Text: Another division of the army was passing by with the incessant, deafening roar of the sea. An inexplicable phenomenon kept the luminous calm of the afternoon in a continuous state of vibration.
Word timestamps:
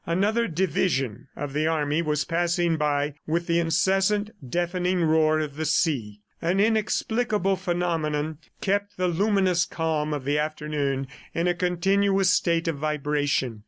Another 0.07 0.47
division 0.47 1.27
of 1.35 1.53
the 1.53 1.67
army 1.67 2.01
was 2.01 2.25
passing 2.25 2.75
by 2.75 3.13
with 3.27 3.45
the 3.45 3.59
incessant, 3.59 4.31
deafening 4.49 5.01
roar 5.03 5.37
of 5.37 5.57
the 5.57 5.65
sea. 5.65 6.21
An 6.41 6.59
inexplicable 6.59 7.55
phenomenon 7.55 8.39
kept 8.61 8.97
the 8.97 9.07
luminous 9.07 9.63
calm 9.63 10.11
of 10.11 10.25
the 10.25 10.39
afternoon 10.39 11.05
in 11.35 11.45
a 11.47 11.53
continuous 11.53 12.31
state 12.31 12.67
of 12.67 12.77
vibration. 12.77 13.59